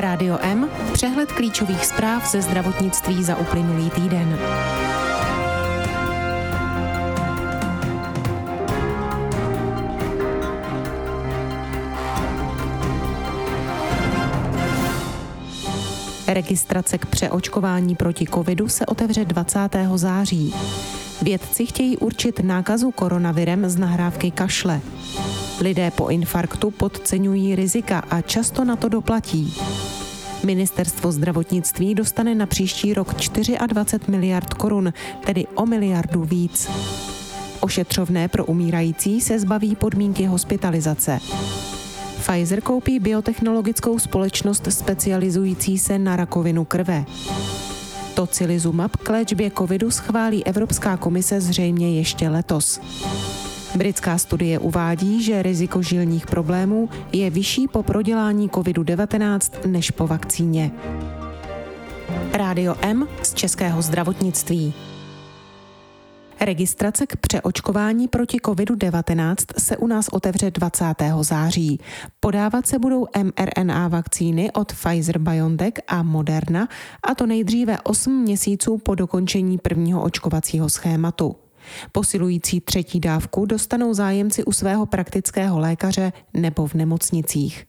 [0.00, 4.38] Rádio M, přehled klíčových zpráv ze zdravotnictví za uplynulý týden.
[16.28, 19.58] Registrace k přeočkování proti covidu se otevře 20.
[19.94, 20.54] září.
[21.22, 24.80] Vědci chtějí určit nákazu koronavirem z nahrávky kašle.
[25.60, 29.54] Lidé po infarktu podceňují rizika a často na to doplatí.
[30.44, 33.14] Ministerstvo zdravotnictví dostane na příští rok
[33.66, 34.92] 24 miliard korun,
[35.26, 36.70] tedy o miliardu víc.
[37.60, 41.18] Ošetřovné pro umírající se zbaví podmínky hospitalizace.
[42.16, 47.04] Pfizer koupí biotechnologickou společnost specializující se na rakovinu krve.
[48.14, 52.80] Tocilizumab k léčbě covidu schválí Evropská komise zřejmě ještě letos.
[53.76, 60.70] Britská studie uvádí, že riziko žilních problémů je vyšší po prodělání COVID-19 než po vakcíně.
[62.32, 64.74] Rádio M z Českého zdravotnictví.
[66.40, 70.84] Registrace k přeočkování proti COVID-19 se u nás otevře 20.
[71.20, 71.80] září.
[72.20, 76.68] Podávat se budou mRNA vakcíny od Pfizer BioNTech a Moderna,
[77.02, 81.47] a to nejdříve 8 měsíců po dokončení prvního očkovacího schématu.
[81.92, 87.66] Posilující třetí dávku dostanou zájemci u svého praktického lékaře nebo v nemocnicích.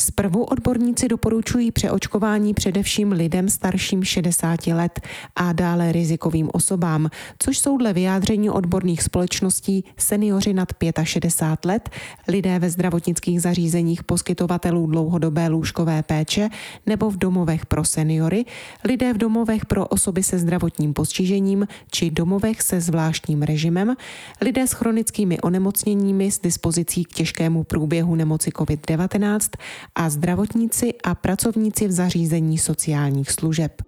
[0.00, 5.00] Zprvu odborníci doporučují přeočkování především lidem starším 60 let
[5.36, 10.68] a dále rizikovým osobám, což jsou dle vyjádření odborných společností seniori nad
[11.02, 11.90] 65 let,
[12.28, 16.48] lidé ve zdravotnických zařízeních poskytovatelů dlouhodobé lůžkové péče
[16.86, 18.44] nebo v domovech pro seniory,
[18.84, 23.94] lidé v domovech pro osoby se zdravotním postižením či domovech se zvláštním režimem,
[24.40, 29.57] lidé s chronickými onemocněními s dispozicí k těžkému průběhu nemoci COVID-19
[29.94, 33.82] a zdravotníci a pracovníci v zařízení sociálních služeb.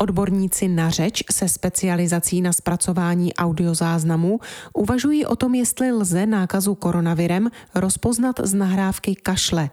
[0.00, 4.40] Odborníci na řeč se specializací na zpracování audiozáznamů
[4.74, 9.70] uvažují o tom, jestli lze nákazu koronavirem rozpoznat z nahrávky kašle.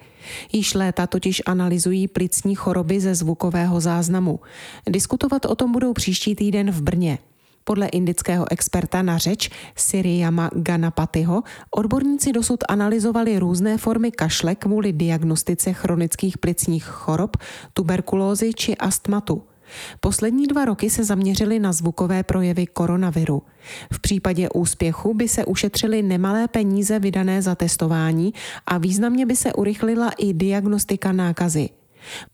[0.52, 4.40] Již léta totiž analyzují plicní choroby ze zvukového záznamu.
[4.90, 7.18] Diskutovat o tom budou příští týden v Brně.
[7.68, 15.74] Podle indického experta na řeč Siriyama Ganapatiho odborníci dosud analyzovali různé formy kašle kvůli diagnostice
[15.74, 17.38] chronických plicních chorob,
[17.74, 19.44] tuberkulózy či astmatu.
[20.00, 23.44] Poslední dva roky se zaměřili na zvukové projevy koronaviru.
[23.94, 28.34] V případě úspěchu by se ušetřily nemalé peníze vydané za testování
[28.66, 31.70] a významně by se urychlila i diagnostika nákazy.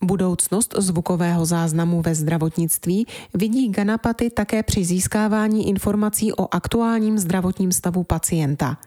[0.03, 8.03] Budoucnost zvukového záznamu ve zdravotnictví vidí Ganapaty také při získávání informací o aktuálním zdravotním stavu
[8.03, 8.77] pacienta,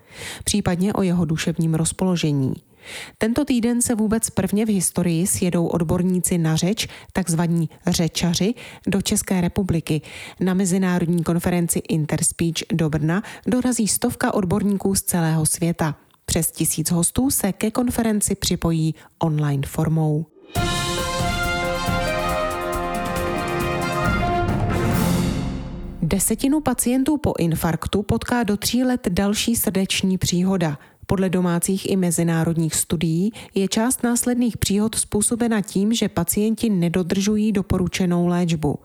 [0.45, 2.55] případně o jeho duševním rozpoložení.
[3.19, 8.55] Tento týden se vůbec prvně v historii sjedou odborníci na řeč, takzvaní řečaři,
[8.87, 10.03] do České republiky.
[10.41, 15.97] Na mezinárodní konferenci Interspeech do Brna dorazí stovka odborníků z celého světa.
[16.25, 20.27] Přes tisíc hostů se ke konferenci připojí online formou.
[26.03, 30.79] Desetinu pacientů po infarktu potká do tří let další srdeční příhoda.
[31.07, 38.27] Podle domácích i mezinárodních studií je část následných příhod způsobena tím, že pacienti nedodržují doporučenou
[38.27, 38.79] léčbu.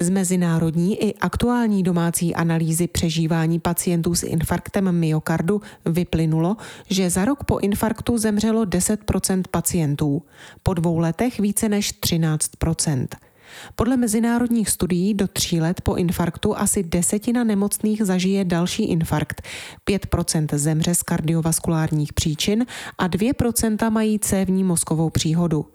[0.00, 6.56] Z mezinárodní i aktuální domácí analýzy přežívání pacientů s infarktem myokardu vyplynulo,
[6.90, 10.22] že za rok po infarktu zemřelo 10% pacientů,
[10.62, 12.50] po dvou letech více než 13
[13.74, 19.42] podle mezinárodních studií do tří let po infarktu asi desetina nemocných zažije další infarkt,
[19.90, 22.66] 5% zemře z kardiovaskulárních příčin
[22.98, 25.66] a 2% mají cévní mozkovou příhodu.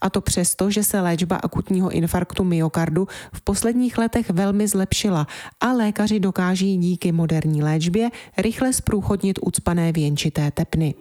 [0.00, 5.26] A to přesto, že se léčba akutního infarktu myokardu v posledních letech velmi zlepšila
[5.60, 10.94] a lékaři dokáží díky moderní léčbě rychle zprůchodnit ucpané věnčité tepny.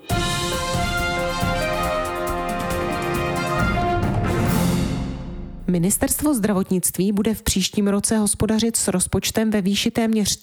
[5.67, 10.41] Ministerstvo zdravotnictví bude v příštím roce hospodařit s rozpočtem ve výši téměř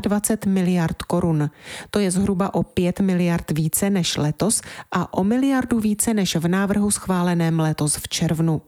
[0.00, 1.50] 24 miliard korun.
[1.90, 4.62] To je zhruba o 5 miliard více než letos
[4.92, 8.62] a o miliardu více než v návrhu schváleném letos v červnu.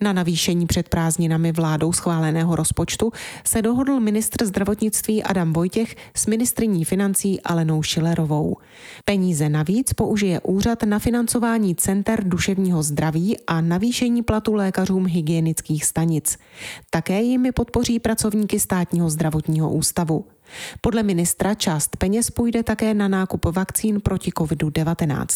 [0.00, 3.12] Na navýšení před prázdninami vládou schváleného rozpočtu
[3.44, 8.56] se dohodl ministr zdravotnictví Adam Vojtěch s ministriní financí Alenou Šilerovou.
[9.04, 16.38] Peníze navíc použije úřad na financování center duševního zdraví a navýšení platu lékařům hygienických stanic.
[16.90, 20.24] Také jimi podpoří pracovníky státního zdravotního ústavu.
[20.80, 25.26] Podle ministra část peněz půjde také na nákup vakcín proti COVID-19.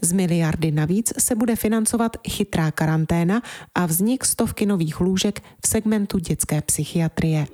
[0.00, 3.42] Z miliardy navíc se bude financovat chytrá karanténa
[3.74, 7.46] a vznik stovky nových lůžek v segmentu dětské psychiatrie.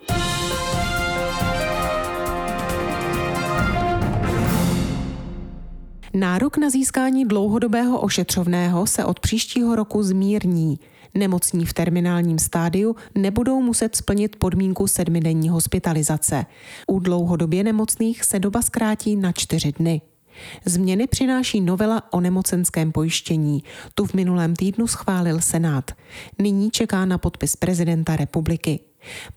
[6.15, 10.79] Nárok na získání dlouhodobého ošetřovného se od příštího roku zmírní.
[11.15, 16.47] Nemocní v terminálním stádiu nebudou muset splnit podmínku sedmidenní hospitalizace.
[16.87, 20.01] U dlouhodobě nemocných se doba zkrátí na čtyři dny.
[20.65, 23.65] Změny přináší novela o nemocenském pojištění.
[23.95, 25.91] Tu v minulém týdnu schválil Senát.
[26.39, 28.81] Nyní čeká na podpis prezidenta republiky.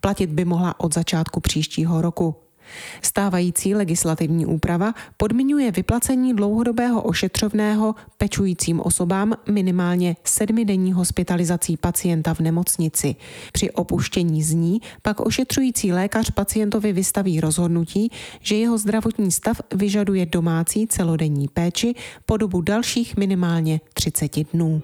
[0.00, 2.43] Platit by mohla od začátku příštího roku.
[3.02, 13.16] Stávající legislativní úprava podmiňuje vyplacení dlouhodobého ošetřovného pečujícím osobám minimálně sedmidenní hospitalizací pacienta v nemocnici.
[13.52, 20.26] Při opuštění z ní pak ošetřující lékař pacientovi vystaví rozhodnutí, že jeho zdravotní stav vyžaduje
[20.26, 21.94] domácí celodenní péči
[22.26, 24.82] po dobu dalších minimálně 30 dnů.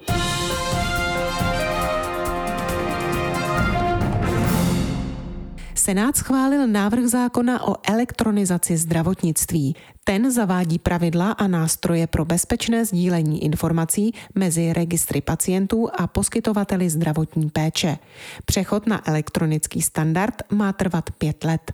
[5.81, 9.75] Senát schválil návrh zákona o elektronizaci zdravotnictví.
[10.03, 17.49] Ten zavádí pravidla a nástroje pro bezpečné sdílení informací mezi registry pacientů a poskytovateli zdravotní
[17.49, 17.97] péče.
[18.45, 21.73] Přechod na elektronický standard má trvat pět let.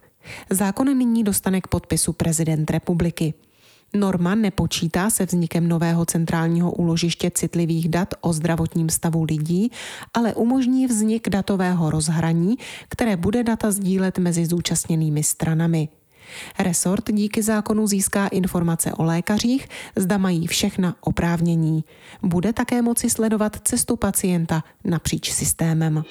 [0.49, 3.33] Zákon nyní dostane k podpisu prezident republiky.
[3.93, 9.71] Norma nepočítá se vznikem nového centrálního úložiště citlivých dat o zdravotním stavu lidí,
[10.13, 12.55] ale umožní vznik datového rozhraní,
[12.89, 15.89] které bude data sdílet mezi zúčastněnými stranami.
[16.59, 21.83] Resort díky zákonu získá informace o lékařích, zda mají všechna oprávnění.
[22.23, 26.03] Bude také moci sledovat cestu pacienta napříč systémem.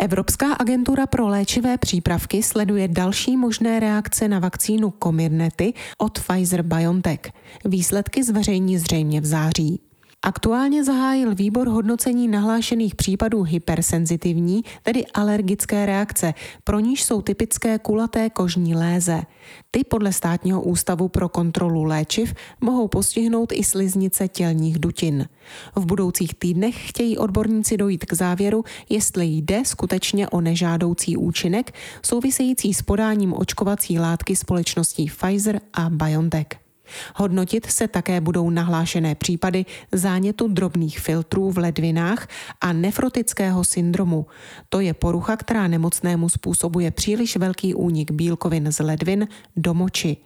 [0.00, 7.20] Evropská agentura pro léčivé přípravky sleduje další možné reakce na vakcínu Comirnaty od Pfizer BioNTech.
[7.64, 9.87] Výsledky zveřejní zřejmě v září.
[10.22, 16.34] Aktuálně zahájil výbor hodnocení nahlášených případů hypersenzitivní, tedy alergické reakce,
[16.64, 19.22] pro níž jsou typické kulaté kožní léze.
[19.70, 25.28] Ty podle státního ústavu pro kontrolu léčiv mohou postihnout i sliznice tělních dutin.
[25.76, 31.72] V budoucích týdnech chtějí odborníci dojít k závěru, jestli jde skutečně o nežádoucí účinek
[32.02, 36.67] související s podáním očkovací látky společností Pfizer a BioNTech.
[37.16, 42.28] Hodnotit se také budou nahlášené případy zánětu drobných filtrů v ledvinách
[42.60, 44.26] a nefrotického syndromu.
[44.68, 50.16] To je porucha, která nemocnému způsobuje příliš velký únik bílkovin z ledvin do moči.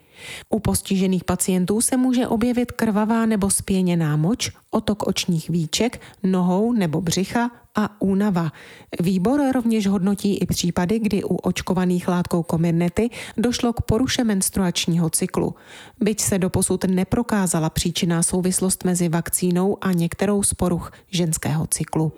[0.49, 7.01] U postižených pacientů se může objevit krvavá nebo spěněná moč, otok očních víček, nohou nebo
[7.01, 8.53] břicha a únava.
[9.01, 15.55] Výbor rovněž hodnotí i případy, kdy u očkovaných látkou komirnety došlo k poruše menstruačního cyklu.
[16.01, 22.13] Byť se doposud neprokázala příčinná souvislost mezi vakcínou a některou z poruch ženského cyklu.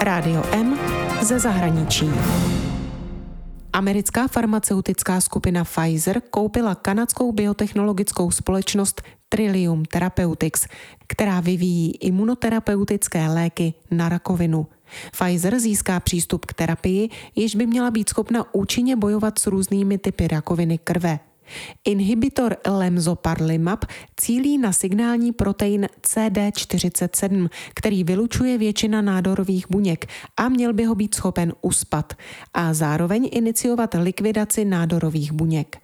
[0.00, 0.78] Rádio M
[1.22, 2.10] ze zahraničí.
[3.78, 10.66] Americká farmaceutická skupina Pfizer koupila kanadskou biotechnologickou společnost Trillium Therapeutics,
[11.06, 14.66] která vyvíjí imunoterapeutické léky na rakovinu.
[15.12, 20.28] Pfizer získá přístup k terapii, jež by měla být schopna účinně bojovat s různými typy
[20.28, 21.18] rakoviny krve.
[21.84, 23.84] Inhibitor lemzoparlimab
[24.16, 31.14] cílí na signální protein CD47, který vylučuje většina nádorových buněk a měl by ho být
[31.14, 32.12] schopen uspat
[32.54, 35.76] a zároveň iniciovat likvidaci nádorových buněk.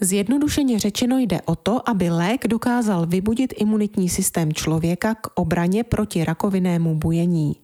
[0.00, 6.24] Zjednodušeně řečeno jde o to, aby lék dokázal vybudit imunitní systém člověka k obraně proti
[6.24, 7.63] rakovinnému bujení.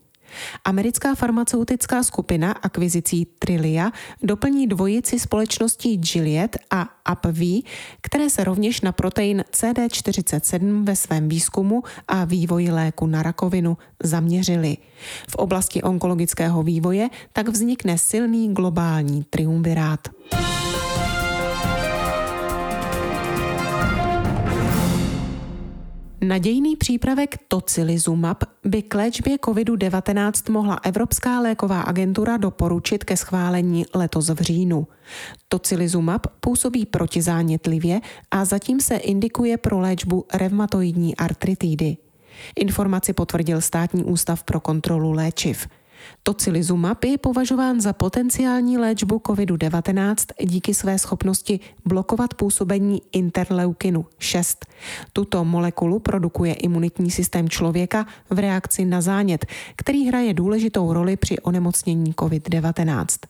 [0.65, 3.91] Americká farmaceutická skupina akvizicí Trilia
[4.23, 7.63] doplní dvojici společností Gilead a AbbVie,
[8.01, 14.77] které se rovněž na protein CD47 ve svém výzkumu a vývoji léku na rakovinu zaměřili.
[15.29, 20.09] V oblasti onkologického vývoje tak vznikne silný globální triumvirát.
[26.31, 34.29] Nadějný přípravek tocilizumab by k léčbě COVID-19 mohla Evropská léková agentura doporučit ke schválení letos
[34.29, 34.87] v říjnu.
[35.49, 41.97] Tocilizumab působí protizánětlivě a zatím se indikuje pro léčbu revmatoidní artritidy.
[42.57, 45.67] Informaci potvrdil Státní ústav pro kontrolu léčiv.
[46.23, 50.15] Tocilizumab je považován za potenciální léčbu COVID-19
[50.45, 54.67] díky své schopnosti blokovat působení interleukinu 6.
[55.13, 61.39] Tuto molekulu produkuje imunitní systém člověka v reakci na zánět, který hraje důležitou roli při
[61.39, 63.30] onemocnění COVID-19.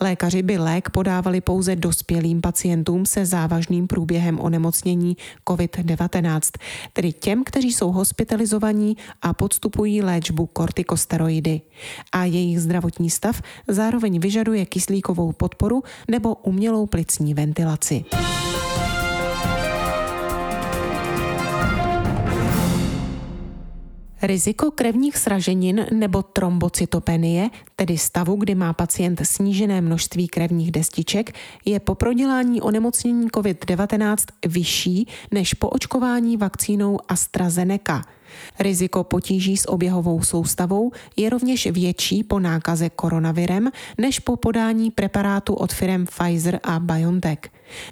[0.00, 5.16] Lékaři by lék podávali pouze dospělým pacientům se závažným průběhem onemocnění
[5.48, 6.40] COVID-19,
[6.92, 11.60] tedy těm, kteří jsou hospitalizovaní a podstupují léčbu kortikosteroidy.
[12.12, 18.04] A jejich zdravotní stav zároveň vyžaduje kyslíkovou podporu nebo umělou plicní ventilaci.
[24.22, 31.34] Riziko krevních sraženin nebo trombocytopenie, tedy stavu, kdy má pacient snížené množství krevních destiček,
[31.64, 38.04] je po prodělání onemocnění COVID-19 vyšší než po očkování vakcínou AstraZeneca.
[38.58, 45.54] Riziko potíží s oběhovou soustavou je rovněž větší po nákaze koronavirem než po podání preparátu
[45.54, 47.38] od firm Pfizer a BioNTech.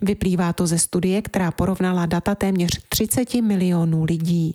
[0.02, 4.54] Vyplývá to ze studie, která porovnala data téměř 30 milionů lidí.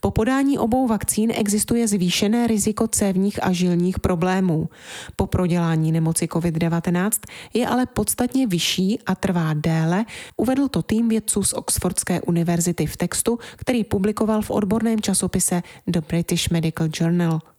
[0.00, 4.68] Po podání obou vakcín existuje zvýšené riziko cévních a žilních problémů.
[5.16, 7.10] Po prodělání nemoci COVID-19
[7.54, 10.04] je ale podstatně vyšší a trvá déle,
[10.36, 16.00] uvedl to tým vědců z Oxfordské univerzity v textu, který publikoval v odborném časopise The
[16.08, 17.53] British Medical Journal.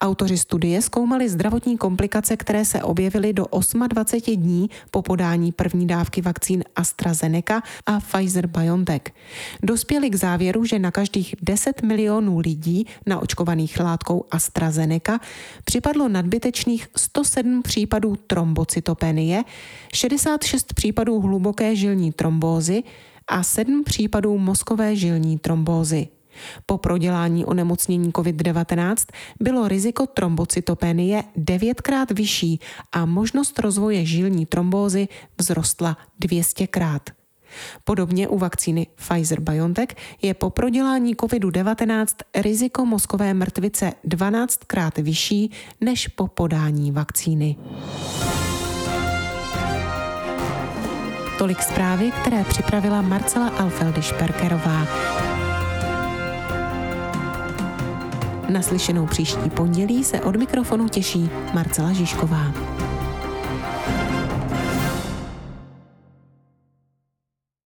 [0.00, 3.46] Autoři studie zkoumali zdravotní komplikace, které se objevily do
[3.88, 9.00] 28 dní po podání první dávky vakcín AstraZeneca a Pfizer-BioNTech.
[9.62, 15.20] Dospěli k závěru, že na každých 10 milionů lidí naočkovaných látkou AstraZeneca
[15.64, 19.44] připadlo nadbytečných 107 případů trombocytopenie,
[19.94, 22.82] 66 případů hluboké žilní trombózy
[23.28, 26.08] a 7 případů mozkové žilní trombózy.
[26.66, 28.96] Po prodělání onemocnění COVID-19
[29.40, 32.60] bylo riziko trombocytopenie devětkrát vyšší
[32.92, 37.00] a možnost rozvoje žilní trombózy vzrostla 200krát.
[37.84, 45.50] Podobně u vakcíny Pfizer-BioNTech je po prodělání COVID-19 riziko mozkové mrtvice 12krát vyšší
[45.80, 47.56] než po podání vakcíny.
[51.38, 54.86] Tolik zprávy, které připravila Marcela Alfeldy-Šperkerová.
[58.48, 62.75] Naslyšenou příští pondělí se od mikrofonu těší Marcela Žižková.